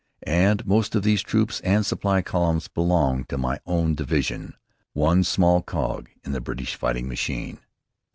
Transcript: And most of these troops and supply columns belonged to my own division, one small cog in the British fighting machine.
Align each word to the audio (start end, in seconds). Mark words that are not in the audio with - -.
And 0.23 0.65
most 0.65 0.95
of 0.95 1.03
these 1.03 1.21
troops 1.21 1.59
and 1.59 1.85
supply 1.85 2.23
columns 2.23 2.67
belonged 2.67 3.29
to 3.29 3.37
my 3.37 3.59
own 3.67 3.93
division, 3.93 4.55
one 4.93 5.23
small 5.23 5.61
cog 5.61 6.07
in 6.23 6.31
the 6.31 6.41
British 6.41 6.73
fighting 6.73 7.07
machine. 7.07 7.59